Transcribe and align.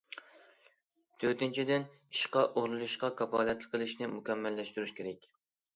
تۆتىنچىدىن، 1.23 1.85
ئىشقا 2.15 2.47
ئورۇنلىشىشقا 2.49 3.13
كاپالەتلىك 3.21 3.75
قىلىشنى 3.77 4.13
مۇكەممەللەشتۈرۈش 4.19 5.01
كېرەك. 5.03 5.33